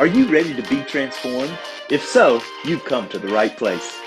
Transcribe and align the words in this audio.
Are 0.00 0.06
you 0.06 0.32
ready 0.32 0.54
to 0.54 0.62
be 0.62 0.82
transformed? 0.84 1.58
If 1.90 2.02
so, 2.02 2.40
you've 2.64 2.86
come 2.86 3.06
to 3.10 3.18
the 3.18 3.28
right 3.28 3.54
place. 3.54 4.00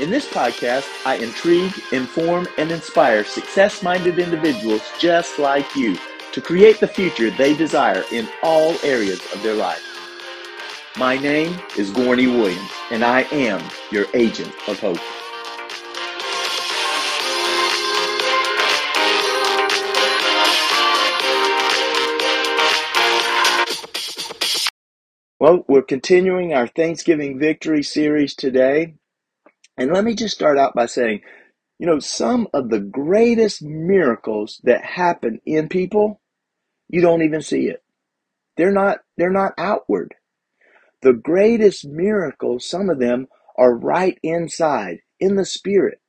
In 0.00 0.10
this 0.10 0.28
podcast, 0.28 0.88
I 1.06 1.18
intrigue, 1.18 1.72
inform, 1.92 2.48
and 2.58 2.72
inspire 2.72 3.22
success 3.22 3.80
minded 3.80 4.18
individuals 4.18 4.82
just 4.98 5.38
like 5.38 5.76
you 5.76 5.96
to 6.32 6.40
create 6.40 6.80
the 6.80 6.88
future 6.88 7.30
they 7.30 7.54
desire 7.54 8.02
in 8.10 8.28
all 8.42 8.74
areas 8.82 9.20
of 9.32 9.40
their 9.44 9.54
life. 9.54 9.84
My 10.96 11.16
name 11.16 11.56
is 11.78 11.92
Gorney 11.92 12.26
Williams, 12.26 12.72
and 12.90 13.04
I 13.04 13.20
am 13.30 13.62
your 13.92 14.06
agent 14.14 14.52
of 14.66 14.80
hope. 14.80 14.98
Well, 25.40 25.64
we're 25.66 25.80
continuing 25.80 26.52
our 26.52 26.66
Thanksgiving 26.66 27.38
Victory 27.38 27.82
series 27.82 28.34
today. 28.34 28.96
And 29.78 29.90
let 29.90 30.04
me 30.04 30.14
just 30.14 30.34
start 30.34 30.58
out 30.58 30.74
by 30.74 30.84
saying, 30.84 31.22
you 31.78 31.86
know, 31.86 31.98
some 31.98 32.46
of 32.52 32.68
the 32.68 32.80
greatest 32.80 33.62
miracles 33.62 34.60
that 34.64 34.84
happen 34.84 35.40
in 35.46 35.70
people, 35.70 36.20
you 36.88 37.00
don't 37.00 37.22
even 37.22 37.40
see 37.40 37.68
it. 37.68 37.82
They're 38.58 38.70
not 38.70 38.98
they're 39.16 39.30
not 39.30 39.54
outward. 39.56 40.14
The 41.00 41.14
greatest 41.14 41.86
miracles, 41.86 42.68
some 42.68 42.90
of 42.90 42.98
them 42.98 43.28
are 43.56 43.74
right 43.74 44.18
inside, 44.22 44.98
in 45.18 45.36
the 45.36 45.46
spirit. 45.46 46.02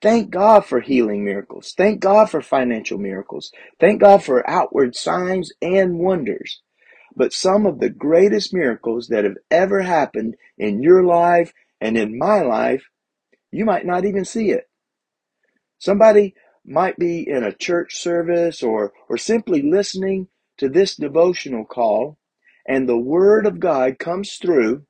Thank 0.00 0.30
God 0.30 0.64
for 0.64 0.80
healing 0.80 1.24
miracles. 1.24 1.74
Thank 1.76 1.98
God 2.00 2.30
for 2.30 2.40
financial 2.40 2.98
miracles. 2.98 3.50
Thank 3.80 4.00
God 4.00 4.22
for 4.22 4.48
outward 4.48 4.94
signs 4.94 5.52
and 5.60 5.98
wonders. 5.98 6.60
But 7.16 7.32
some 7.32 7.66
of 7.66 7.80
the 7.80 7.90
greatest 7.90 8.54
miracles 8.54 9.08
that 9.08 9.24
have 9.24 9.36
ever 9.50 9.82
happened 9.82 10.36
in 10.58 10.82
your 10.82 11.04
life 11.04 11.52
and 11.80 11.98
in 11.98 12.18
my 12.18 12.42
life, 12.42 12.84
you 13.50 13.64
might 13.64 13.86
not 13.86 14.04
even 14.04 14.24
see 14.24 14.50
it. 14.50 14.68
Somebody 15.78 16.34
might 16.64 16.96
be 16.98 17.28
in 17.28 17.44
a 17.44 17.52
church 17.52 17.96
service 17.96 18.62
or, 18.62 18.92
or 19.08 19.18
simply 19.18 19.62
listening 19.62 20.28
to 20.58 20.68
this 20.68 20.96
devotional 20.96 21.64
call, 21.64 22.18
and 22.66 22.88
the 22.88 22.98
Word 22.98 23.46
of 23.46 23.60
God 23.60 23.98
comes 23.98 24.36
through 24.36 24.86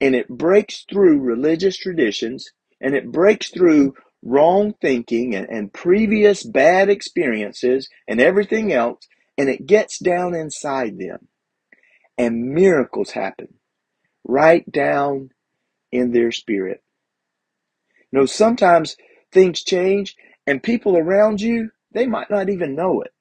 and 0.00 0.14
it 0.14 0.28
breaks 0.28 0.84
through 0.90 1.20
religious 1.20 1.76
traditions 1.76 2.50
and 2.80 2.94
it 2.94 3.12
breaks 3.12 3.50
through 3.50 3.94
wrong 4.22 4.74
thinking 4.80 5.34
and, 5.34 5.48
and 5.50 5.72
previous 5.72 6.44
bad 6.44 6.88
experiences 6.88 7.88
and 8.08 8.20
everything 8.20 8.72
else, 8.72 9.06
and 9.36 9.48
it 9.48 9.66
gets 9.66 9.98
down 9.98 10.34
inside 10.34 10.98
them 10.98 11.27
and 12.18 12.54
miracles 12.54 13.12
happen 13.12 13.54
right 14.24 14.70
down 14.70 15.30
in 15.92 16.12
their 16.12 16.32
spirit. 16.32 16.82
You 18.12 18.20
know, 18.20 18.26
sometimes 18.26 18.96
things 19.32 19.62
change 19.62 20.16
and 20.46 20.62
people 20.62 20.96
around 20.96 21.40
you, 21.40 21.70
they 21.92 22.06
might 22.06 22.30
not 22.30 22.48
even 22.50 22.74
know 22.74 23.02
it. 23.02 23.12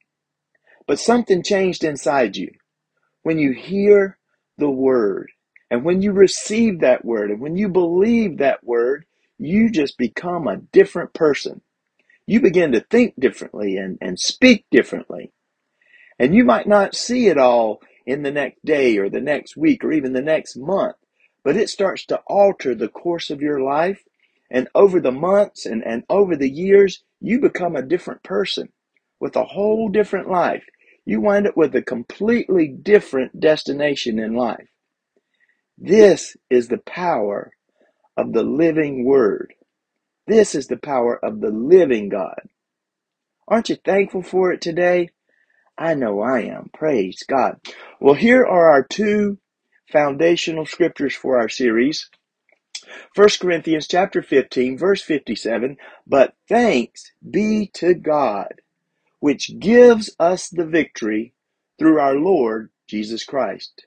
But 0.88 1.00
something 1.00 1.44
changed 1.44 1.84
inside 1.84 2.38
you 2.38 2.52
when 3.24 3.40
you 3.40 3.52
hear 3.54 4.18
the 4.58 4.70
word 4.70 5.32
and 5.70 5.84
when 5.84 6.02
you 6.02 6.12
receive 6.14 6.80
that 6.82 7.06
word 7.06 7.32
and 7.32 7.42
when 7.42 7.58
you 7.58 7.70
believe 7.70 8.38
that 8.38 8.64
word, 8.64 9.06
you 9.38 9.70
just 9.70 9.98
become 9.98 10.48
a 10.48 10.58
different 10.74 11.14
person. 11.14 11.62
You 12.28 12.42
begin 12.42 12.74
to 12.74 12.82
think 12.82 13.16
differently 13.20 13.78
and, 13.78 13.98
and 14.02 14.20
speak 14.20 14.66
differently. 14.72 15.34
And 16.20 16.36
you 16.36 16.46
might 16.46 16.68
not 16.68 16.96
see 16.96 17.28
it 17.28 17.38
all 17.38 17.82
in 18.08 18.24
the 18.24 18.32
next 18.32 18.64
day 18.66 18.98
or 18.98 19.10
the 19.10 19.22
next 19.22 19.58
week 19.58 19.84
or 19.84 19.92
even 19.92 20.14
the 20.14 20.22
next 20.22 20.56
month, 20.56 20.96
but 21.44 21.58
it 21.58 21.70
starts 21.70 22.06
to 22.06 22.22
alter 22.26 22.74
the 22.74 22.88
course 22.88 23.30
of 23.30 23.42
your 23.42 23.62
life. 23.62 24.04
And 24.50 24.70
over 24.74 25.02
the 25.02 25.12
months 25.12 25.66
and, 25.66 25.84
and 25.86 26.04
over 26.10 26.38
the 26.38 26.50
years, 26.50 27.04
you 27.20 27.42
become 27.42 27.76
a 27.76 27.82
different 27.82 28.24
person 28.24 28.70
with 29.20 29.36
a 29.36 29.44
whole 29.44 29.90
different 29.90 30.30
life. 30.30 30.64
You 31.06 31.20
wind 31.20 31.48
up 31.48 31.58
with 31.58 31.76
a 31.76 31.82
completely 31.82 32.70
different 32.70 33.42
destination 33.42 34.20
in 34.20 34.36
life. 34.36 34.70
This 35.78 36.38
is 36.50 36.70
the 36.70 36.80
power 36.80 37.52
of 38.16 38.32
the 38.32 38.44
living 38.44 39.04
word. 39.04 39.54
This 40.28 40.56
is 40.56 40.68
the 40.68 40.78
power 40.78 41.24
of 41.24 41.42
the 41.42 41.52
living 41.52 42.08
God. 42.10 42.42
Aren't 43.48 43.70
you 43.70 43.76
thankful 43.76 44.24
for 44.24 44.52
it 44.52 44.62
today? 44.62 45.10
I 45.78 45.94
know 45.94 46.22
I 46.22 46.42
am. 46.42 46.70
Praise 46.74 47.24
God. 47.28 47.60
Well, 48.00 48.16
here 48.16 48.44
are 48.46 48.72
our 48.72 48.84
two 48.84 49.38
foundational 49.92 50.66
scriptures 50.66 51.16
for 51.16 51.38
our 51.38 51.50
series. 51.50 52.10
1 53.16 53.28
Corinthians 53.40 53.88
chapter 53.88 54.22
15 54.22 54.78
verse 54.78 55.02
57, 55.02 55.78
but 56.06 56.36
thanks 56.48 57.12
be 57.30 57.70
to 57.74 57.94
God, 57.94 58.62
which 59.20 59.60
gives 59.60 60.10
us 60.20 60.50
the 60.50 60.66
victory 60.66 61.34
through 61.78 62.00
our 62.00 62.16
Lord 62.16 62.70
Jesus 62.88 63.24
Christ. 63.24 63.86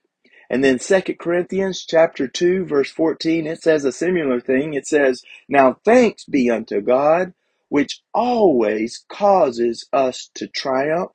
And 0.49 0.65
then 0.65 0.79
2 0.79 1.00
Corinthians 1.19 1.84
chapter 1.87 2.27
2 2.29 2.67
verse 2.67 2.91
14, 2.91 3.47
it 3.47 3.62
says 3.62 3.84
a 3.84 3.93
similar 3.93 4.41
thing. 4.41 4.75
It 4.75 4.87
says, 4.87 5.23
Now 5.49 5.79
thanks 5.84 6.25
be 6.25 6.50
unto 6.50 6.81
God, 6.81 7.33
which 7.69 8.03
always 8.12 9.05
causes 9.09 9.87
us 9.93 10.29
to 10.34 10.49
triumph 10.49 11.12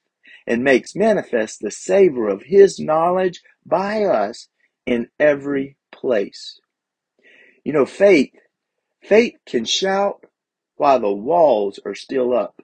and 0.47 0.63
makes 0.63 0.95
manifest 0.95 1.59
the 1.61 1.71
savor 1.71 2.29
of 2.29 2.43
his 2.43 2.79
knowledge 2.79 3.41
by 3.65 4.03
us 4.03 4.47
in 4.85 5.09
every 5.19 5.77
place. 5.91 6.59
You 7.63 7.73
know, 7.73 7.85
faith, 7.85 8.33
faith 9.01 9.35
can 9.45 9.65
shout 9.65 10.25
while 10.75 10.99
the 10.99 11.11
walls 11.11 11.79
are 11.85 11.95
still 11.95 12.33
up. 12.33 12.61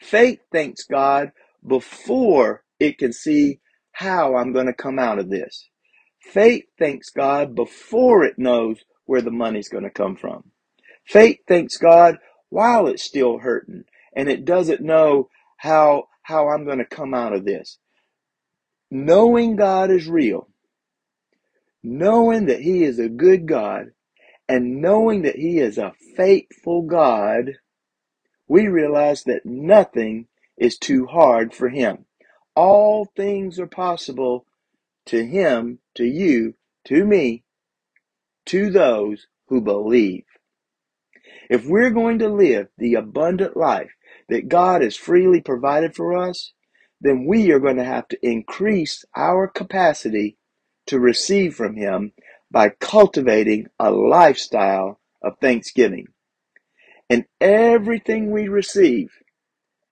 Faith 0.00 0.40
thanks 0.52 0.84
God 0.84 1.32
before 1.66 2.64
it 2.78 2.98
can 2.98 3.12
see 3.12 3.60
how 3.92 4.36
I'm 4.36 4.52
going 4.52 4.66
to 4.66 4.72
come 4.72 4.98
out 4.98 5.18
of 5.18 5.30
this. 5.30 5.68
Faith 6.20 6.64
thanks 6.78 7.10
God 7.10 7.54
before 7.54 8.24
it 8.24 8.38
knows 8.38 8.78
where 9.06 9.22
the 9.22 9.30
money's 9.30 9.68
going 9.68 9.84
to 9.84 9.90
come 9.90 10.16
from. 10.16 10.50
Faith 11.04 11.38
thanks 11.48 11.76
God 11.76 12.18
while 12.50 12.86
it's 12.86 13.02
still 13.02 13.38
hurting 13.38 13.84
and 14.14 14.28
it 14.28 14.44
doesn't 14.44 14.80
know 14.80 15.28
how 15.56 16.04
how 16.30 16.48
I'm 16.48 16.64
going 16.64 16.78
to 16.78 16.84
come 16.84 17.12
out 17.12 17.34
of 17.34 17.44
this. 17.44 17.78
Knowing 18.90 19.56
God 19.56 19.90
is 19.90 20.08
real, 20.08 20.48
knowing 21.82 22.46
that 22.46 22.60
He 22.60 22.84
is 22.84 22.98
a 22.98 23.08
good 23.08 23.46
God, 23.46 23.92
and 24.48 24.80
knowing 24.80 25.22
that 25.22 25.36
He 25.36 25.58
is 25.58 25.76
a 25.76 25.92
faithful 26.16 26.82
God, 26.82 27.58
we 28.48 28.68
realize 28.68 29.24
that 29.24 29.44
nothing 29.44 30.28
is 30.56 30.78
too 30.78 31.06
hard 31.06 31.54
for 31.54 31.68
Him. 31.68 32.06
All 32.56 33.06
things 33.16 33.58
are 33.60 33.66
possible 33.66 34.46
to 35.06 35.24
Him, 35.24 35.78
to 35.96 36.04
you, 36.04 36.54
to 36.86 37.04
me, 37.04 37.44
to 38.46 38.70
those 38.70 39.26
who 39.48 39.60
believe. 39.60 40.24
If 41.48 41.66
we're 41.66 41.90
going 41.90 42.20
to 42.20 42.28
live 42.28 42.68
the 42.78 42.94
abundant 42.94 43.56
life 43.56 43.90
that 44.30 44.48
God 44.48 44.82
has 44.82 44.96
freely 44.96 45.40
provided 45.40 45.94
for 45.94 46.16
us, 46.16 46.52
then 47.00 47.26
we 47.26 47.50
are 47.50 47.58
going 47.58 47.76
to 47.76 47.84
have 47.84 48.06
to 48.08 48.18
increase 48.26 49.04
our 49.16 49.48
capacity 49.48 50.36
to 50.86 51.00
receive 51.00 51.54
from 51.54 51.76
Him 51.76 52.12
by 52.50 52.68
cultivating 52.68 53.66
a 53.78 53.90
lifestyle 53.90 55.00
of 55.22 55.38
thanksgiving. 55.40 56.06
And 57.08 57.24
everything 57.40 58.30
we 58.30 58.48
receive, 58.48 59.10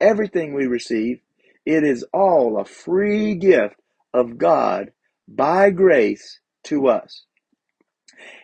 everything 0.00 0.54
we 0.54 0.66
receive, 0.66 1.20
it 1.66 1.82
is 1.82 2.04
all 2.12 2.58
a 2.58 2.64
free 2.64 3.34
gift 3.34 3.74
of 4.14 4.38
God 4.38 4.92
by 5.26 5.70
grace 5.70 6.38
to 6.64 6.88
us. 6.88 7.24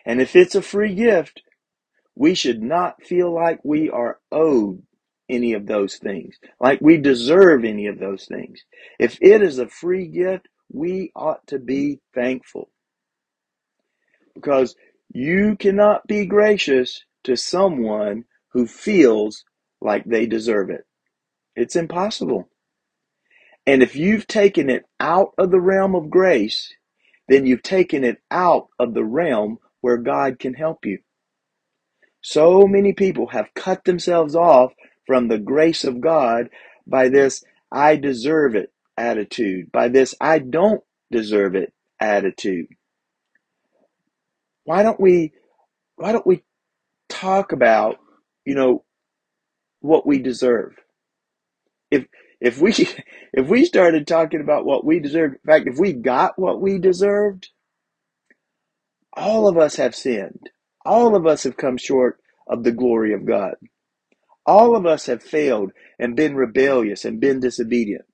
And 0.05 0.21
if 0.21 0.35
it's 0.35 0.55
a 0.55 0.61
free 0.61 0.93
gift, 0.93 1.41
we 2.15 2.35
should 2.35 2.61
not 2.61 3.01
feel 3.01 3.33
like 3.33 3.59
we 3.63 3.89
are 3.89 4.19
owed 4.31 4.83
any 5.29 5.53
of 5.53 5.67
those 5.67 5.97
things, 5.97 6.37
like 6.59 6.79
we 6.81 6.97
deserve 6.97 7.65
any 7.65 7.87
of 7.87 7.99
those 7.99 8.25
things. 8.25 8.61
If 8.99 9.17
it 9.21 9.41
is 9.41 9.59
a 9.59 9.67
free 9.67 10.07
gift, 10.07 10.47
we 10.71 11.11
ought 11.15 11.45
to 11.47 11.59
be 11.59 11.99
thankful. 12.13 12.69
Because 14.35 14.75
you 15.13 15.55
cannot 15.57 16.07
be 16.07 16.25
gracious 16.25 17.03
to 17.23 17.35
someone 17.37 18.25
who 18.53 18.67
feels 18.67 19.43
like 19.81 20.05
they 20.05 20.25
deserve 20.25 20.69
it. 20.69 20.85
It's 21.55 21.75
impossible. 21.75 22.49
And 23.65 23.81
if 23.81 23.95
you've 23.95 24.27
taken 24.27 24.69
it 24.69 24.85
out 24.99 25.31
of 25.37 25.51
the 25.51 25.61
realm 25.61 25.95
of 25.95 26.09
grace, 26.09 26.73
then 27.27 27.45
you've 27.45 27.63
taken 27.63 28.03
it 28.03 28.17
out 28.29 28.67
of 28.79 28.93
the 28.93 29.03
realm 29.03 29.57
where 29.81 29.97
God 29.97 30.39
can 30.39 30.53
help 30.53 30.85
you. 30.85 30.99
So 32.21 32.67
many 32.67 32.93
people 32.93 33.27
have 33.27 33.53
cut 33.55 33.83
themselves 33.85 34.35
off 34.35 34.73
from 35.07 35.27
the 35.27 35.37
grace 35.39 35.83
of 35.83 36.01
God 36.01 36.49
by 36.87 37.09
this 37.09 37.43
I 37.71 37.95
deserve 37.95 38.55
it 38.55 38.71
attitude, 38.97 39.71
by 39.71 39.89
this 39.89 40.15
I 40.21 40.39
don't 40.39 40.81
deserve 41.11 41.55
it 41.55 41.73
attitude. 41.99 42.67
Why 44.63 44.83
don't 44.83 44.99
we 44.99 45.33
why 45.95 46.11
don't 46.11 46.27
we 46.27 46.43
talk 47.09 47.51
about, 47.51 47.97
you 48.45 48.55
know, 48.55 48.83
what 49.81 50.05
we 50.05 50.19
deserve? 50.19 50.75
If 51.91 52.05
if 52.41 52.59
we 52.59 52.71
if 53.33 53.47
we 53.47 53.65
started 53.65 54.07
talking 54.07 54.41
about 54.41 54.65
what 54.65 54.85
we 54.85 54.99
deserve, 54.99 55.33
in 55.33 55.39
fact, 55.45 55.67
if 55.67 55.77
we 55.79 55.93
got 55.93 56.37
what 56.39 56.61
we 56.61 56.79
deserved, 56.79 57.49
all 59.13 59.47
of 59.47 59.57
us 59.57 59.75
have 59.77 59.95
sinned. 59.95 60.49
All 60.85 61.15
of 61.15 61.25
us 61.25 61.43
have 61.43 61.57
come 61.57 61.77
short 61.77 62.19
of 62.47 62.63
the 62.63 62.71
glory 62.71 63.13
of 63.13 63.25
God. 63.25 63.55
All 64.45 64.75
of 64.75 64.85
us 64.85 65.07
have 65.07 65.23
failed 65.23 65.71
and 65.99 66.15
been 66.15 66.35
rebellious 66.35 67.05
and 67.05 67.19
been 67.19 67.39
disobedient. 67.39 68.05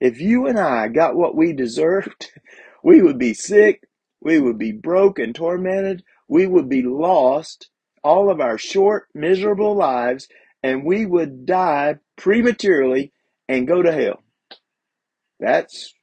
If 0.00 0.20
you 0.20 0.46
and 0.46 0.58
I 0.58 0.88
got 0.88 1.16
what 1.16 1.36
we 1.36 1.52
deserved, 1.52 2.32
we 2.84 3.02
would 3.02 3.18
be 3.18 3.34
sick, 3.34 3.84
we 4.20 4.40
would 4.40 4.58
be 4.58 4.72
broke 4.72 5.18
and 5.18 5.34
tormented, 5.34 6.02
we 6.28 6.46
would 6.46 6.68
be 6.68 6.82
lost 6.82 7.70
all 8.02 8.30
of 8.30 8.40
our 8.40 8.58
short, 8.58 9.08
miserable 9.14 9.76
lives, 9.76 10.28
and 10.62 10.84
we 10.84 11.06
would 11.06 11.46
die 11.46 11.96
prematurely 12.16 13.12
and 13.48 13.68
go 13.68 13.82
to 13.82 13.92
hell. 13.92 14.22
That's 15.40 15.94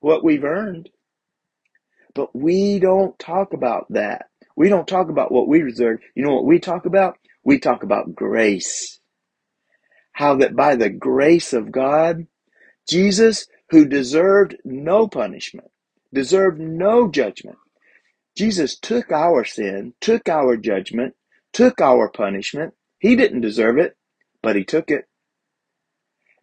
what 0.00 0.24
we've 0.24 0.44
earned. 0.44 0.88
But 2.14 2.34
we 2.34 2.78
don't 2.78 3.18
talk 3.18 3.52
about 3.52 3.86
that. 3.90 4.26
We 4.56 4.68
don't 4.68 4.88
talk 4.88 5.08
about 5.08 5.32
what 5.32 5.48
we 5.48 5.62
deserve. 5.62 6.00
You 6.14 6.24
know 6.24 6.34
what 6.34 6.46
we 6.46 6.58
talk 6.58 6.86
about? 6.86 7.16
We 7.44 7.58
talk 7.58 7.82
about 7.82 8.14
grace. 8.14 9.00
How 10.12 10.36
that 10.36 10.56
by 10.56 10.76
the 10.76 10.90
grace 10.90 11.52
of 11.52 11.72
God, 11.72 12.26
Jesus, 12.88 13.46
who 13.70 13.86
deserved 13.86 14.56
no 14.64 15.08
punishment, 15.08 15.68
deserved 16.12 16.60
no 16.60 17.08
judgment, 17.10 17.58
Jesus 18.36 18.78
took 18.78 19.12
our 19.12 19.44
sin, 19.44 19.94
took 20.00 20.28
our 20.28 20.56
judgment, 20.56 21.14
took 21.52 21.80
our 21.80 22.08
punishment. 22.08 22.74
He 22.98 23.16
didn't 23.16 23.40
deserve 23.42 23.78
it, 23.78 23.96
but 24.42 24.56
he 24.56 24.64
took 24.64 24.90
it. 24.90 25.06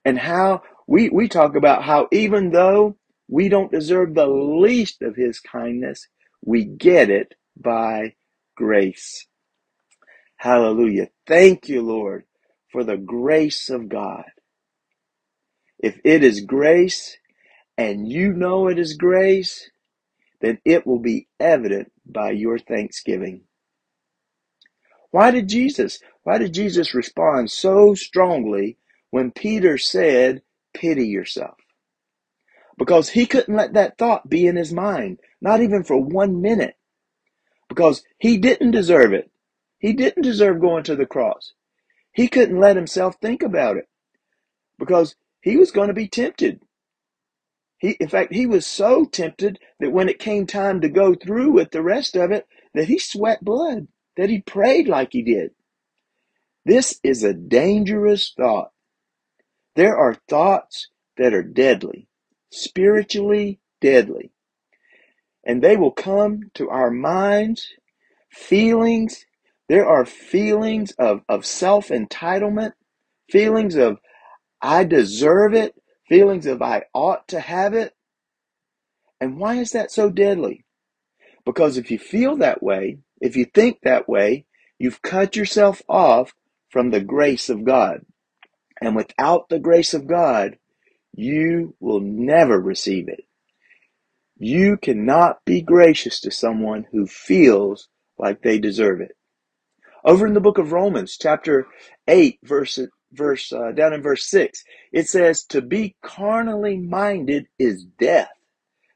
And 0.06 0.18
how 0.20 0.64
we, 0.88 1.10
we 1.10 1.28
talk 1.28 1.56
about 1.56 1.84
how 1.84 2.08
even 2.12 2.52
though 2.52 2.98
we 3.28 3.50
don't 3.50 3.72
deserve 3.72 4.14
the 4.14 4.28
least 4.28 5.02
of 5.02 5.16
his 5.16 5.40
kindness, 5.40 6.08
we 6.46 6.66
get 6.66 7.10
it 7.10 7.34
by 7.58 8.14
grace. 8.56 9.28
Hallelujah. 10.38 11.10
Thank 11.28 11.70
you, 11.70 11.84
Lord, 11.84 12.26
for 12.72 12.84
the 12.84 12.98
grace 12.98 13.70
of 13.70 13.90
God. 13.90 14.26
If 15.80 16.00
it 16.06 16.24
is 16.24 16.42
grace 16.42 17.18
and 17.78 18.08
you 18.08 18.34
know 18.34 18.68
it 18.70 18.80
is 18.80 18.96
grace, 18.96 19.70
then 20.42 20.60
it 20.66 20.88
will 20.88 21.00
be 21.00 21.28
evident 21.40 21.92
by 22.06 22.32
your 22.32 22.60
thanksgiving. 22.60 23.44
Why 25.12 25.32
did 25.32 25.50
Jesus, 25.50 26.00
why 26.24 26.40
did 26.40 26.54
Jesus 26.54 26.96
respond 26.96 27.52
so 27.52 27.96
strongly 27.96 28.78
when 29.12 29.32
Peter 29.32 29.78
said, 29.78 30.44
pity 30.76 31.08
yourself? 31.08 31.58
Because 32.78 33.10
he 33.10 33.26
couldn't 33.28 33.56
let 33.56 33.74
that 33.74 33.98
thought 33.98 34.30
be 34.30 34.48
in 34.48 34.56
his 34.58 34.74
mind, 34.74 35.20
not 35.42 35.62
even 35.62 35.84
for 35.84 35.98
one 36.02 36.42
minute. 36.42 36.76
Because 37.70 38.04
he 38.20 38.38
didn't 38.38 38.72
deserve 38.72 39.14
it. 39.14 39.32
He 39.80 39.94
didn't 39.94 40.24
deserve 40.24 40.60
going 40.62 40.84
to 40.86 40.96
the 40.96 41.06
cross. 41.06 41.54
He 42.12 42.28
couldn't 42.28 42.60
let 42.60 42.76
himself 42.76 43.18
think 43.22 43.44
about 43.44 43.78
it 43.78 43.88
because 44.80 45.16
he 45.42 45.58
was 45.58 45.72
going 45.72 45.88
to 45.88 45.94
be 45.94 46.08
tempted. 46.08 46.62
He, 47.78 47.92
in 48.00 48.08
fact, 48.08 48.34
he 48.34 48.48
was 48.48 48.66
so 48.66 49.06
tempted 49.06 49.60
that 49.80 49.92
when 49.92 50.10
it 50.10 50.20
came 50.20 50.48
time 50.48 50.82
to 50.82 50.90
go 50.90 51.14
through 51.14 51.52
with 51.52 51.72
the 51.72 51.84
rest 51.84 52.16
of 52.16 52.32
it, 52.32 52.48
that 52.74 52.88
he 52.88 52.98
sweat 52.98 53.46
blood, 53.46 53.88
that 54.16 54.30
he 54.30 54.42
prayed 54.42 54.88
like 54.88 55.10
he 55.12 55.22
did. 55.22 55.52
This 56.66 57.00
is 57.04 57.24
a 57.24 57.34
dangerous 57.34 58.34
thought. 58.36 58.72
There 59.76 59.96
are 59.96 60.18
thoughts 60.28 60.90
that 61.18 61.34
are 61.34 61.44
deadly, 61.44 62.08
spiritually 62.52 63.60
deadly, 63.80 64.32
and 65.46 65.62
they 65.62 65.78
will 65.78 65.92
come 65.92 66.50
to 66.56 66.70
our 66.70 66.90
minds, 66.92 67.70
feelings. 68.32 69.26
There 69.70 69.88
are 69.88 70.06
feelings 70.06 70.92
of, 70.94 71.22
of 71.28 71.46
self 71.46 71.90
entitlement, 71.90 72.74
feelings 73.30 73.76
of 73.76 74.00
I 74.62 74.84
deserve 74.86 75.54
it, 75.54 75.76
feelings 76.08 76.46
of 76.46 76.62
I 76.62 76.84
ought 76.94 77.28
to 77.30 77.40
have 77.40 77.74
it. 77.74 77.94
And 79.20 79.38
why 79.38 79.56
is 79.56 79.72
that 79.72 79.92
so 79.92 80.10
deadly? 80.10 80.64
Because 81.46 81.78
if 81.78 81.92
you 81.92 82.00
feel 82.00 82.38
that 82.38 82.62
way, 82.62 83.00
if 83.20 83.36
you 83.36 83.46
think 83.46 83.80
that 83.82 84.08
way, 84.08 84.46
you've 84.78 85.02
cut 85.02 85.36
yourself 85.36 85.82
off 85.90 86.34
from 86.70 86.92
the 86.92 87.02
grace 87.02 87.50
of 87.50 87.66
God. 87.66 88.06
And 88.82 88.96
without 88.96 89.50
the 89.50 89.60
grace 89.60 89.94
of 89.94 90.08
God, 90.08 90.58
you 91.14 91.76
will 91.80 92.00
never 92.00 92.60
receive 92.60 93.10
it. 93.10 93.24
You 94.38 94.78
cannot 94.78 95.44
be 95.46 95.62
gracious 95.62 96.20
to 96.22 96.32
someone 96.32 96.86
who 96.92 97.08
feels 97.08 97.88
like 98.20 98.44
they 98.44 98.60
deserve 98.60 99.02
it. 99.02 99.17
Over 100.04 100.28
in 100.28 100.34
the 100.34 100.40
book 100.40 100.58
of 100.58 100.72
Romans, 100.72 101.18
chapter 101.20 101.68
8, 102.08 102.40
verse, 102.44 102.80
verse 103.12 103.52
uh, 103.52 103.72
down 103.72 103.94
in 103.94 104.02
verse 104.02 104.26
6, 104.26 104.64
it 104.92 105.08
says, 105.08 105.44
To 105.46 105.62
be 105.62 105.96
carnally 106.04 106.78
minded 106.78 107.48
is 107.60 107.84
death, 108.00 108.32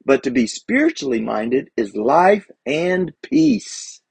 but 0.06 0.24
to 0.24 0.32
be 0.32 0.48
spiritually 0.48 1.22
minded 1.22 1.70
is 1.76 1.96
life 1.96 2.50
and 2.66 3.12
peace. 3.22 4.02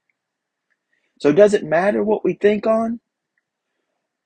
So 1.19 1.31
does 1.31 1.53
it 1.53 1.63
matter 1.63 2.03
what 2.03 2.23
we 2.23 2.33
think 2.33 2.67
on? 2.67 2.99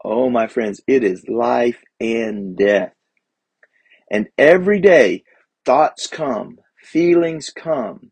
Oh, 0.04 0.30
my 0.30 0.48
friends, 0.48 0.82
it 0.88 1.04
is 1.04 1.28
life 1.28 1.82
and 2.00 2.56
death. 2.56 2.94
And 4.10 4.28
every 4.38 4.80
day, 4.80 5.24
thoughts 5.66 6.08
come, 6.08 6.60
feelings 6.82 7.50
come. 7.50 8.12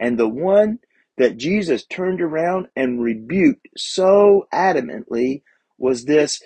And 0.00 0.18
the 0.18 0.28
one 0.28 0.78
that 1.16 1.36
Jesus 1.36 1.84
turned 1.84 2.20
around 2.20 2.68
and 2.76 3.02
rebuked 3.02 3.68
so 3.76 4.46
adamantly 4.52 5.42
was 5.78 6.04
this 6.04 6.42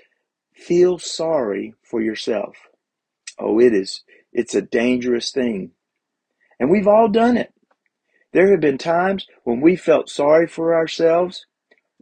feel 0.55 0.99
sorry 0.99 1.75
for 1.83 2.01
yourself. 2.01 2.57
Oh, 3.39 3.59
it 3.59 3.75
is, 3.75 4.03
it's 4.33 4.55
a 4.55 4.63
dangerous 4.63 5.33
thing. 5.33 5.73
And 6.59 6.71
we've 6.71 6.89
all 6.89 7.09
done 7.09 7.37
it. 7.37 7.53
There 8.33 8.51
have 8.51 8.61
been 8.61 8.79
times 8.79 9.27
when 9.45 9.61
we 9.61 9.77
felt 9.77 10.09
sorry 10.09 10.47
for 10.47 10.75
ourselves 10.75 11.47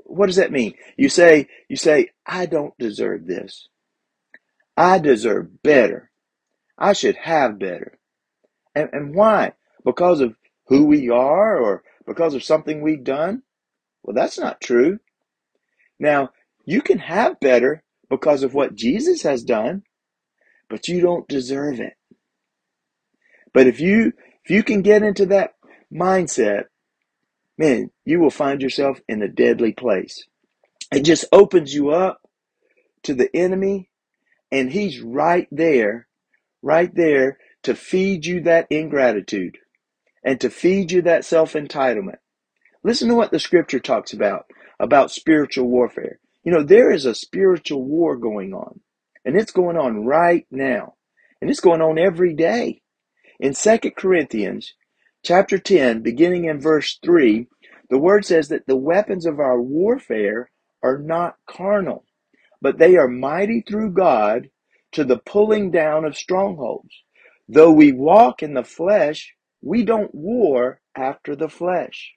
what 0.05 0.27
does 0.27 0.37
that 0.37 0.53
mean? 0.53 0.75
You 0.97 1.09
say, 1.09 1.49
you 1.69 1.77
say, 1.77 2.11
I 2.27 2.47
don't 2.47 2.77
deserve 2.79 3.27
this. 3.27 3.69
I 4.77 4.99
deserve 4.99 5.63
better. 5.63 6.11
I 6.79 6.93
should 6.93 7.17
have 7.17 7.59
better. 7.59 7.99
And, 8.75 8.89
and 8.93 9.15
why? 9.15 9.53
Because 9.85 10.21
of 10.21 10.37
who 10.67 10.87
we 10.87 11.09
are 11.11 11.59
or 11.59 11.83
because 12.09 12.35
of 12.35 12.43
something 12.43 12.81
we've 12.81 13.05
done? 13.05 13.43
Well, 14.03 14.15
that's 14.15 14.38
not 14.38 14.61
true. 14.61 14.99
Now, 16.00 16.31
you 16.65 16.81
can 16.81 16.99
have 16.99 17.41
better 17.41 17.85
because 18.11 18.43
of 18.43 18.55
what 18.55 18.75
Jesus 18.75 19.23
has 19.23 19.43
done, 19.43 19.83
but 20.69 20.88
you 20.88 21.00
don't 21.00 21.29
deserve 21.29 21.81
it. 21.81 21.95
But 23.53 23.67
if 23.67 23.81
you, 23.81 24.12
if 24.45 24.50
you 24.50 24.62
can 24.62 24.83
get 24.83 25.03
into 25.03 25.27
that 25.27 25.55
mindset, 25.93 26.65
man, 27.57 27.91
you 28.05 28.21
will 28.21 28.31
find 28.31 28.62
yourself 28.62 29.00
in 29.09 29.23
a 29.23 29.29
deadly 29.29 29.73
place. 29.73 30.25
It 30.93 31.03
just 31.03 31.27
opens 31.33 31.75
you 31.75 31.91
up 31.91 32.23
to 33.03 33.15
the 33.15 33.35
enemy, 33.37 33.91
and 34.50 34.73
he's 34.73 35.00
right 35.00 35.47
there, 35.50 36.09
right 36.62 36.95
there 36.95 37.38
to 37.65 37.75
feed 37.75 38.25
you 38.25 38.43
that 38.43 38.67
ingratitude 38.71 39.59
and 40.29 40.39
to 40.43 40.51
feed 40.51 40.93
you 40.93 41.01
that 41.01 41.25
self 41.25 41.55
entitlement. 41.55 42.19
Listen 42.85 43.09
to 43.09 43.15
what 43.15 43.31
the 43.31 43.39
scripture 43.39 43.81
talks 43.81 44.13
about 44.13 44.45
about 44.79 45.11
spiritual 45.11 45.67
warfare. 45.67 46.21
You 46.45 46.53
know, 46.53 46.63
there 46.63 46.91
is 46.91 47.07
a 47.07 47.15
spiritual 47.15 47.83
war 47.83 48.15
going 48.15 48.53
on, 48.53 48.81
and 49.25 49.37
it's 49.41 49.53
going 49.53 49.79
on 49.79 50.05
right 50.05 50.47
now, 50.51 50.97
and 51.41 51.49
it's 51.49 51.61
going 51.61 51.81
on 51.81 51.99
every 51.99 52.35
day. 52.35 52.83
In 53.41 53.55
Second 53.55 53.97
Corinthians 53.97 54.75
chapter 55.25 55.59
10, 55.59 56.03
beginning 56.03 56.45
in 56.45 56.61
verse 56.61 56.99
3, 57.03 57.47
the 57.89 57.99
word 57.99 58.27
says 58.27 58.49
that 58.49 58.67
the 58.67 58.77
weapons 58.77 59.25
of 59.25 59.41
our 59.41 59.59
warfare 59.59 60.51
are 60.83 60.99
not 60.99 61.37
carnal, 61.49 62.05
but 62.61 62.77
they 62.77 62.97
are 62.97 63.09
mighty 63.09 63.65
through 63.67 63.93
God 63.93 64.51
to 64.93 65.05
the 65.05 65.17
pulling 65.17 65.71
down 65.71 66.05
of 66.05 66.19
strongholds. 66.19 67.03
Though 67.49 67.73
we 67.73 67.93
walk 67.93 68.43
in 68.43 68.53
the 68.53 68.63
flesh, 68.63 69.35
we 69.62 69.85
don't 69.85 70.15
war 70.15 70.81
after 70.97 71.37
the 71.37 71.49
flesh. 71.49 72.15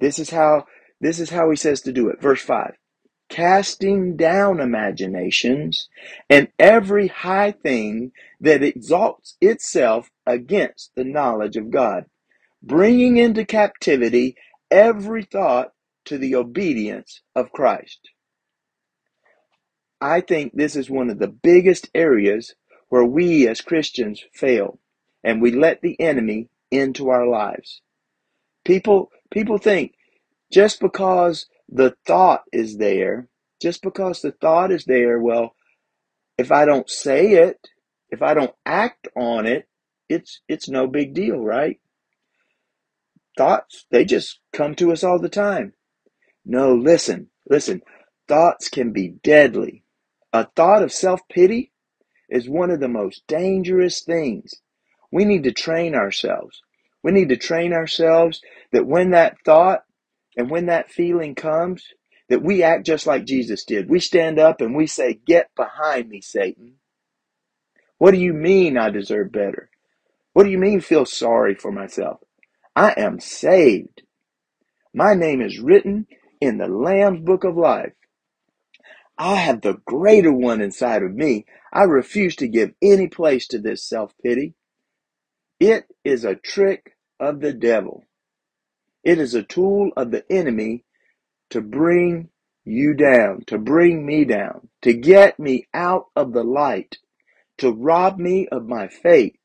This 0.00 0.18
is 0.18 0.30
how 0.30 0.66
this 1.00 1.20
is 1.20 1.30
how 1.30 1.50
he 1.50 1.56
says 1.56 1.82
to 1.82 1.92
do 1.92 2.08
it. 2.08 2.20
Verse 2.22 2.42
5. 2.42 2.72
casting 3.30 4.16
down 4.16 4.60
imaginations 4.60 5.90
and 6.30 6.48
every 6.60 7.08
high 7.08 7.52
thing 7.52 8.12
that 8.40 8.64
exalts 8.64 9.36
itself 9.42 10.10
against 10.26 10.92
the 10.96 11.04
knowledge 11.04 11.56
of 11.56 11.72
God, 11.72 12.06
bringing 12.62 13.18
into 13.18 13.44
captivity 13.44 14.36
every 14.70 15.24
thought 15.24 15.72
to 16.06 16.18
the 16.18 16.36
obedience 16.36 17.22
of 17.36 17.52
Christ. 17.52 18.10
I 20.00 20.20
think 20.20 20.52
this 20.54 20.76
is 20.76 20.90
one 20.90 21.10
of 21.10 21.18
the 21.18 21.28
biggest 21.28 21.90
areas 21.94 22.54
where 22.90 23.04
we 23.04 23.48
as 23.48 23.60
Christians 23.62 24.24
fail 24.34 24.78
and 25.24 25.42
we 25.42 25.52
let 25.52 25.82
the 25.82 26.00
enemy 26.00 26.50
into 26.70 27.10
our 27.10 27.26
lives. 27.26 27.82
People 28.64 29.10
people 29.32 29.58
think 29.58 29.94
just 30.52 30.80
because 30.80 31.46
the 31.68 31.96
thought 32.06 32.42
is 32.52 32.78
there, 32.78 33.28
just 33.60 33.82
because 33.82 34.22
the 34.22 34.32
thought 34.32 34.70
is 34.72 34.84
there, 34.84 35.18
well, 35.18 35.56
if 36.38 36.52
I 36.52 36.64
don't 36.64 36.88
say 36.90 37.32
it, 37.32 37.68
if 38.10 38.22
I 38.22 38.34
don't 38.34 38.54
act 38.66 39.08
on 39.16 39.46
it, 39.46 39.68
it's 40.08 40.40
it's 40.48 40.68
no 40.68 40.86
big 40.86 41.14
deal, 41.14 41.38
right? 41.38 41.80
Thoughts, 43.36 43.86
they 43.90 44.04
just 44.04 44.40
come 44.52 44.74
to 44.76 44.92
us 44.92 45.02
all 45.04 45.18
the 45.20 45.28
time. 45.28 45.74
No, 46.44 46.74
listen, 46.74 47.28
listen. 47.48 47.82
Thoughts 48.28 48.68
can 48.68 48.92
be 48.92 49.08
deadly. 49.22 49.84
A 50.32 50.46
thought 50.56 50.82
of 50.82 50.92
self 50.92 51.20
pity 51.28 51.72
is 52.28 52.48
one 52.48 52.70
of 52.70 52.80
the 52.80 52.88
most 52.88 53.24
dangerous 53.28 54.02
things. 54.02 54.54
We 55.14 55.24
need 55.24 55.44
to 55.44 55.52
train 55.52 55.94
ourselves. 55.94 56.60
We 57.04 57.12
need 57.12 57.28
to 57.28 57.36
train 57.36 57.72
ourselves 57.72 58.40
that 58.72 58.84
when 58.84 59.12
that 59.12 59.36
thought 59.44 59.84
and 60.36 60.50
when 60.50 60.66
that 60.66 60.90
feeling 60.90 61.36
comes, 61.36 61.84
that 62.28 62.42
we 62.42 62.64
act 62.64 62.84
just 62.84 63.06
like 63.06 63.24
Jesus 63.24 63.64
did. 63.64 63.88
We 63.88 64.00
stand 64.00 64.40
up 64.40 64.60
and 64.60 64.74
we 64.74 64.88
say, 64.88 65.20
Get 65.24 65.50
behind 65.54 66.08
me, 66.08 66.20
Satan. 66.20 66.78
What 67.98 68.10
do 68.10 68.18
you 68.18 68.32
mean 68.32 68.76
I 68.76 68.90
deserve 68.90 69.30
better? 69.30 69.70
What 70.32 70.42
do 70.42 70.50
you 70.50 70.58
mean 70.58 70.80
feel 70.80 71.06
sorry 71.06 71.54
for 71.54 71.70
myself? 71.70 72.18
I 72.74 72.94
am 72.96 73.20
saved. 73.20 74.02
My 74.92 75.14
name 75.14 75.40
is 75.40 75.60
written 75.60 76.08
in 76.40 76.58
the 76.58 76.66
Lamb's 76.66 77.20
book 77.20 77.44
of 77.44 77.56
life. 77.56 77.92
I 79.16 79.36
have 79.36 79.60
the 79.60 79.74
greater 79.86 80.32
one 80.32 80.60
inside 80.60 81.04
of 81.04 81.14
me. 81.14 81.46
I 81.72 81.84
refuse 81.84 82.34
to 82.36 82.48
give 82.48 82.72
any 82.82 83.06
place 83.06 83.46
to 83.48 83.60
this 83.60 83.88
self 83.88 84.12
pity. 84.20 84.54
It 85.66 85.86
is 86.04 86.26
a 86.26 86.34
trick 86.34 86.92
of 87.18 87.40
the 87.40 87.54
devil. 87.54 88.04
It 89.02 89.18
is 89.18 89.34
a 89.34 89.42
tool 89.42 89.92
of 89.96 90.10
the 90.10 90.30
enemy 90.30 90.84
to 91.48 91.62
bring 91.62 92.28
you 92.66 92.92
down, 92.92 93.44
to 93.46 93.56
bring 93.56 94.04
me 94.04 94.26
down, 94.26 94.68
to 94.82 94.92
get 94.92 95.40
me 95.40 95.66
out 95.72 96.08
of 96.14 96.34
the 96.34 96.44
light, 96.44 96.98
to 97.56 97.72
rob 97.72 98.18
me 98.18 98.46
of 98.52 98.68
my 98.68 98.88
faith, 98.88 99.36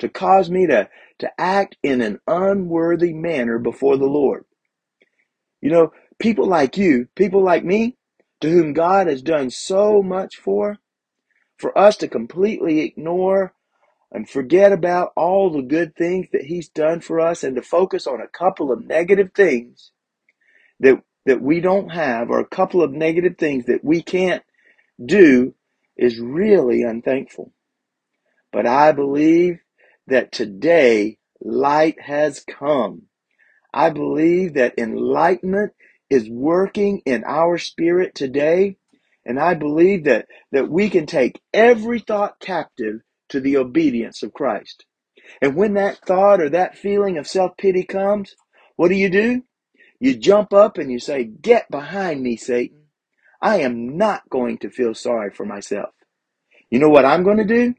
to 0.00 0.08
cause 0.08 0.50
me 0.50 0.66
to, 0.66 0.88
to 1.20 1.30
act 1.40 1.76
in 1.80 2.00
an 2.00 2.18
unworthy 2.26 3.12
manner 3.12 3.60
before 3.60 3.96
the 3.96 4.06
Lord. 4.06 4.44
You 5.60 5.70
know, 5.70 5.92
people 6.18 6.48
like 6.48 6.76
you, 6.76 7.06
people 7.14 7.44
like 7.44 7.64
me, 7.64 7.96
to 8.40 8.50
whom 8.50 8.72
God 8.72 9.06
has 9.06 9.22
done 9.22 9.50
so 9.50 10.02
much 10.02 10.38
for, 10.38 10.78
for 11.56 11.78
us 11.78 11.96
to 11.98 12.08
completely 12.08 12.80
ignore 12.80 13.54
and 14.12 14.28
forget 14.28 14.72
about 14.72 15.12
all 15.16 15.50
the 15.50 15.62
good 15.62 15.96
things 15.96 16.26
that 16.32 16.44
He's 16.44 16.68
done 16.68 17.00
for 17.00 17.18
us 17.18 17.42
and 17.42 17.56
to 17.56 17.62
focus 17.62 18.06
on 18.06 18.20
a 18.20 18.28
couple 18.28 18.70
of 18.70 18.86
negative 18.86 19.30
things 19.34 19.90
that, 20.80 21.02
that 21.24 21.40
we 21.40 21.60
don't 21.60 21.88
have 21.90 22.30
or 22.30 22.38
a 22.38 22.46
couple 22.46 22.82
of 22.82 22.92
negative 22.92 23.38
things 23.38 23.66
that 23.66 23.82
we 23.82 24.02
can't 24.02 24.42
do 25.04 25.54
is 25.96 26.20
really 26.20 26.82
unthankful. 26.82 27.52
But 28.52 28.66
I 28.66 28.92
believe 28.92 29.60
that 30.06 30.30
today 30.30 31.18
light 31.40 32.00
has 32.00 32.40
come. 32.40 33.02
I 33.72 33.90
believe 33.90 34.54
that 34.54 34.78
enlightenment 34.78 35.72
is 36.10 36.28
working 36.28 37.00
in 37.06 37.24
our 37.24 37.56
spirit 37.56 38.14
today. 38.14 38.76
And 39.24 39.40
I 39.40 39.54
believe 39.54 40.04
that, 40.04 40.26
that 40.50 40.68
we 40.68 40.90
can 40.90 41.06
take 41.06 41.40
every 41.54 42.00
thought 42.00 42.38
captive 42.38 43.00
to 43.32 43.40
the 43.40 43.58
obedience 43.58 44.22
of 44.22 44.34
Christ. 44.34 44.86
And 45.42 45.56
when 45.56 45.74
that 45.74 45.98
thought 46.06 46.40
or 46.40 46.50
that 46.50 46.78
feeling 46.78 47.18
of 47.18 47.28
self 47.28 47.56
pity 47.58 47.84
comes, 47.84 48.36
what 48.76 48.88
do 48.88 48.94
you 48.94 49.10
do? 49.10 49.42
You 50.00 50.16
jump 50.16 50.52
up 50.52 50.78
and 50.78 50.90
you 50.92 50.98
say, 51.00 51.24
Get 51.24 51.70
behind 51.70 52.22
me, 52.22 52.36
Satan. 52.36 52.84
I 53.42 53.60
am 53.60 53.96
not 53.96 54.28
going 54.30 54.58
to 54.58 54.70
feel 54.70 54.94
sorry 54.94 55.30
for 55.30 55.46
myself. 55.46 55.90
You 56.70 56.78
know 56.80 56.90
what 56.90 57.04
I'm 57.04 57.24
going 57.24 57.38
to 57.38 57.44
do? 57.44 57.74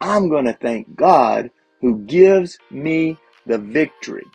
I'm 0.00 0.28
going 0.28 0.46
to 0.46 0.54
thank 0.54 0.94
God 0.96 1.50
who 1.80 2.04
gives 2.04 2.58
me 2.70 3.18
the 3.46 3.58
victory. 3.58 4.26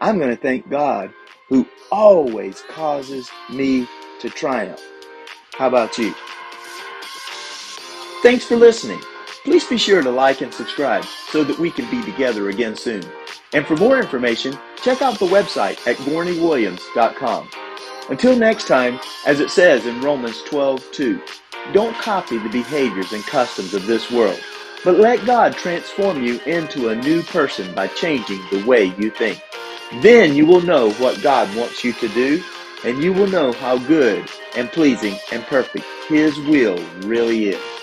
I'm 0.00 0.18
going 0.18 0.30
to 0.34 0.42
thank 0.42 0.68
God 0.70 1.12
who 1.48 1.66
always 1.92 2.62
causes 2.70 3.30
me 3.48 3.88
to 4.20 4.30
triumph. 4.30 4.80
How 5.54 5.68
about 5.68 5.98
you? 5.98 6.14
Thanks 8.22 8.44
for 8.44 8.56
listening. 8.56 9.00
Please 9.44 9.64
be 9.64 9.78
sure 9.78 10.02
to 10.02 10.10
like 10.10 10.42
and 10.42 10.52
subscribe 10.52 11.04
so 11.28 11.42
that 11.44 11.58
we 11.58 11.70
can 11.70 11.90
be 11.90 12.02
together 12.02 12.50
again 12.50 12.76
soon. 12.76 13.02
And 13.54 13.66
for 13.66 13.74
more 13.76 13.98
information, 13.98 14.58
check 14.82 15.00
out 15.00 15.18
the 15.18 15.26
website 15.26 15.86
at 15.86 15.96
gorneywilliams.com. 15.98 17.48
Until 18.10 18.36
next 18.36 18.66
time, 18.66 19.00
as 19.26 19.40
it 19.40 19.50
says 19.50 19.86
in 19.86 20.02
Romans 20.02 20.42
12:2, 20.42 21.20
don't 21.72 21.96
copy 21.96 22.36
the 22.36 22.48
behaviors 22.50 23.12
and 23.12 23.24
customs 23.24 23.72
of 23.72 23.86
this 23.86 24.10
world, 24.10 24.38
but 24.84 24.98
let 24.98 25.24
God 25.24 25.54
transform 25.54 26.22
you 26.22 26.38
into 26.40 26.88
a 26.88 26.96
new 26.96 27.22
person 27.22 27.72
by 27.74 27.86
changing 27.86 28.40
the 28.50 28.64
way 28.64 28.94
you 28.98 29.10
think. 29.10 29.40
Then 30.02 30.34
you 30.34 30.44
will 30.44 30.60
know 30.60 30.90
what 30.92 31.22
God 31.22 31.54
wants 31.56 31.82
you 31.82 31.92
to 31.94 32.08
do, 32.08 32.42
and 32.84 33.02
you 33.02 33.12
will 33.12 33.26
know 33.26 33.52
how 33.52 33.78
good 33.78 34.28
and 34.54 34.70
pleasing 34.70 35.16
and 35.32 35.42
perfect 35.44 35.86
His 36.08 36.38
will 36.40 36.78
really 37.00 37.48
is. 37.48 37.79